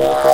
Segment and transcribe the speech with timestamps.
[0.00, 0.29] Wow.